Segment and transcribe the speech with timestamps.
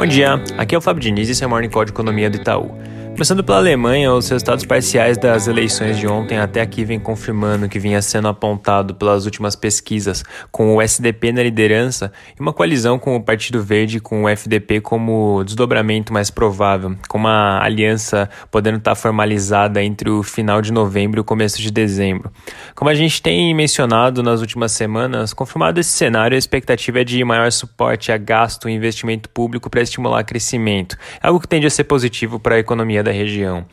[0.00, 2.30] Bom dia, aqui é o Fábio Diniz e esse é o Morning Call de Economia
[2.30, 2.74] do Itaú.
[3.20, 7.78] Começando pela Alemanha, os resultados parciais das eleições de ontem até aqui vem confirmando que
[7.78, 13.14] vinha sendo apontado pelas últimas pesquisas, com o SDP na liderança e uma coalizão com
[13.14, 18.94] o Partido Verde com o FDP como desdobramento mais provável, com uma aliança podendo estar
[18.94, 22.32] formalizada entre o final de novembro e o começo de dezembro.
[22.74, 27.22] Como a gente tem mencionado nas últimas semanas, confirmado esse cenário, a expectativa é de
[27.22, 31.84] maior suporte a gasto e investimento público para estimular crescimento, algo que tende a ser
[31.84, 33.66] positivo para a economia da da região.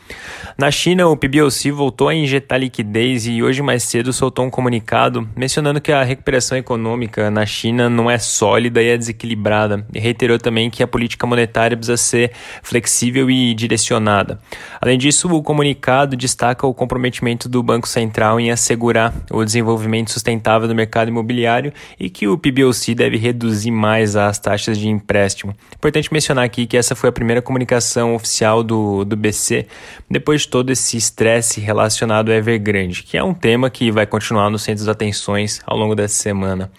[0.57, 5.29] Na China, o PBOC voltou a injetar liquidez e hoje mais cedo soltou um comunicado
[5.35, 10.39] mencionando que a recuperação econômica na China não é sólida e é desequilibrada, e reiterou
[10.39, 12.31] também que a política monetária precisa ser
[12.63, 14.39] flexível e direcionada.
[14.81, 20.67] Além disso, o comunicado destaca o comprometimento do Banco Central em assegurar o desenvolvimento sustentável
[20.67, 25.55] do mercado imobiliário e que o PBOC deve reduzir mais as taxas de empréstimo.
[25.75, 29.67] Importante mencionar aqui que essa foi a primeira comunicação oficial do, do BC,
[30.09, 34.49] depois de todo esse estresse relacionado ao Evergrande, que é um tema que vai continuar
[34.49, 36.71] no centro das atenções ao longo dessa semana.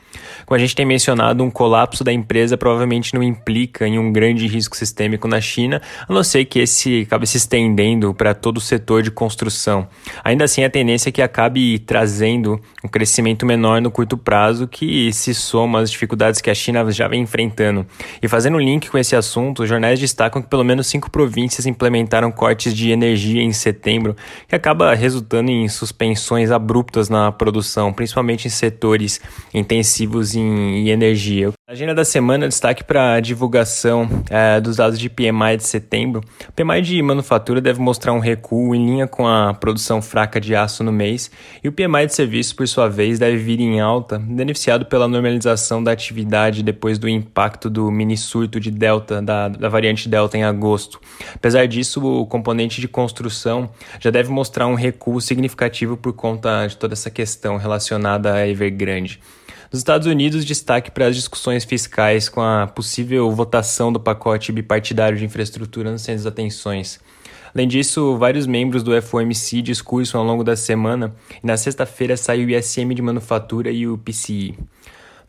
[0.46, 4.46] Como a gente tem mencionado, um colapso da empresa provavelmente não implica em um grande
[4.46, 8.60] risco sistêmico na China, a não ser que esse acabe se estendendo para todo o
[8.60, 9.88] setor de construção.
[10.24, 15.12] Ainda assim, a tendência é que acabe trazendo um crescimento menor no curto prazo, que
[15.12, 17.86] se soma às dificuldades que a China já vem enfrentando.
[18.22, 21.66] E fazendo um link com esse assunto, os jornais destacam que pelo menos cinco províncias
[21.66, 28.46] implementaram cortes de energia em setembro, que acaba resultando em suspensões abruptas na produção, principalmente
[28.46, 29.20] em setores
[29.52, 31.52] intensivos em, em energia.
[31.68, 36.22] A agenda da semana destaque para a divulgação é, dos dados de PMI de setembro.
[36.48, 40.54] O PMI de manufatura deve mostrar um recuo em linha com a produção fraca de
[40.54, 41.30] aço no mês,
[41.62, 45.84] e o PMI de serviços, por sua vez, deve vir em alta, beneficiado pela normalização
[45.84, 50.44] da atividade depois do impacto do mini surto de Delta, da, da variante Delta em
[50.44, 50.98] agosto.
[51.34, 53.68] Apesar disso, o componente de construção
[54.00, 59.20] já deve mostrar um recuo significativo por conta de toda essa questão relacionada a Evergrande.
[59.70, 65.18] Nos Estados Unidos, destaque para as discussões fiscais com a possível votação do pacote bipartidário
[65.18, 66.98] de infraestrutura nos centros de atenções.
[67.54, 72.46] Além disso, vários membros do FOMC discursam ao longo da semana e na sexta-feira saiu
[72.46, 74.58] o ISM de manufatura e o PCI.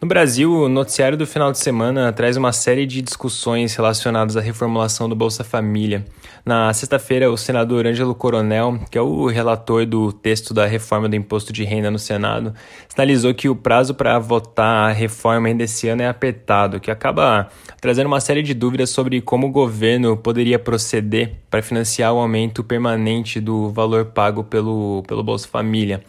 [0.02, 4.40] No Brasil, o noticiário do final de semana traz uma série de discussões relacionadas à
[4.40, 6.06] reformulação do Bolsa Família.
[6.46, 11.18] Na sexta-feira, o senador Ângelo Coronel, que é o relator do texto da reforma do
[11.18, 12.54] imposto de renda no Senado,
[12.88, 17.50] sinalizou que o prazo para votar a reforma ainda esse ano é apertado, que acaba
[17.82, 22.64] trazendo uma série de dúvidas sobre como o governo poderia proceder para financiar o aumento
[22.64, 26.02] permanente do valor pago pelo, pelo Bolsa Família.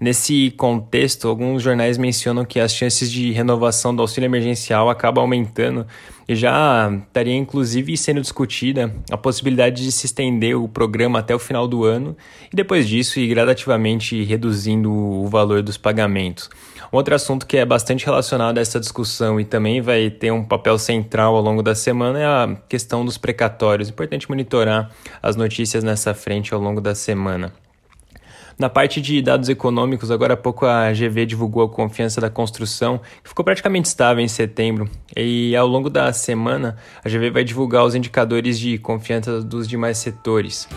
[0.00, 5.86] Nesse contexto, alguns jornais mencionam que as chances de renovação do auxílio emergencial acabam aumentando
[6.28, 11.38] e já estaria inclusive sendo discutida a possibilidade de se estender o programa até o
[11.38, 12.16] final do ano
[12.52, 16.48] e depois disso ir gradativamente reduzindo o valor dos pagamentos.
[16.92, 20.44] Um outro assunto que é bastante relacionado a essa discussão e também vai ter um
[20.44, 23.88] papel central ao longo da semana é a questão dos precatórios.
[23.88, 24.90] Importante monitorar
[25.22, 27.52] as notícias nessa frente ao longo da semana.
[28.56, 33.00] Na parte de dados econômicos, agora há pouco a GV divulgou a confiança da construção,
[33.22, 34.88] que ficou praticamente estável em setembro.
[35.16, 39.98] E ao longo da semana, a GV vai divulgar os indicadores de confiança dos demais
[39.98, 40.68] setores.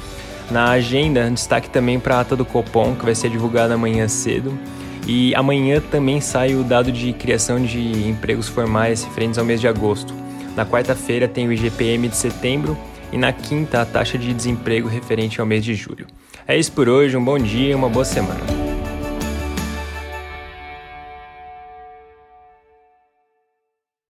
[0.50, 4.58] Na agenda, destaque também para a ata do Copom, que vai ser divulgada amanhã cedo.
[5.06, 9.68] E amanhã também sai o dado de criação de empregos formais referentes ao mês de
[9.68, 10.14] agosto.
[10.56, 12.76] Na quarta-feira tem o IGPM de setembro
[13.12, 16.08] e na quinta a taxa de desemprego referente ao mês de julho.
[16.48, 18.57] É isso por hoje, um bom dia e uma boa semana.